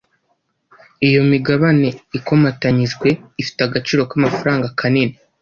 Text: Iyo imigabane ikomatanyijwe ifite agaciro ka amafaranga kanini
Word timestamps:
Iyo 1.05 1.17
imigabane 1.25 1.89
ikomatanyijwe 2.17 3.07
ifite 3.41 3.59
agaciro 3.67 4.01
ka 4.09 4.15
amafaranga 4.19 4.67
kanini 4.79 5.15